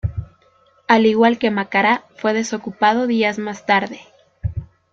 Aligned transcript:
Al 0.87 1.05
igual 1.05 1.37
que 1.37 1.51
Macará, 1.51 2.05
fue 2.15 2.33
desocupado 2.33 3.05
días 3.05 3.37
más 3.37 3.67
tarde. 3.67 4.01